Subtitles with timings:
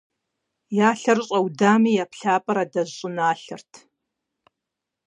[0.89, 3.71] Я лъэр щӏаудами, я плъапӏэр адэжь щӏыналъэрт.